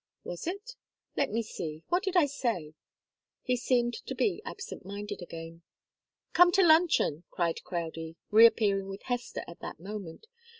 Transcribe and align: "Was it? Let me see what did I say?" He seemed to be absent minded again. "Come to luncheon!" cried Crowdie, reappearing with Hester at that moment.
"Was 0.23 0.47
it? 0.47 0.73
Let 1.15 1.29
me 1.29 1.43
see 1.43 1.83
what 1.89 2.01
did 2.01 2.17
I 2.17 2.25
say?" 2.25 2.73
He 3.43 3.55
seemed 3.55 3.93
to 4.07 4.15
be 4.15 4.41
absent 4.43 4.83
minded 4.83 5.21
again. 5.21 5.61
"Come 6.33 6.51
to 6.53 6.63
luncheon!" 6.63 7.23
cried 7.29 7.63
Crowdie, 7.63 8.15
reappearing 8.31 8.87
with 8.87 9.03
Hester 9.03 9.43
at 9.47 9.59
that 9.59 9.79
moment. 9.79 10.25